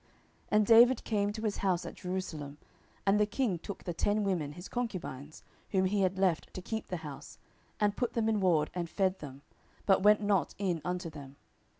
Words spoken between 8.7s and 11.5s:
and fed them, but went not in unto them.